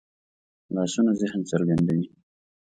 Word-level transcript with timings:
لاسونه 0.73 1.11
ذهن 1.21 1.41
څرګندوي 1.51 2.05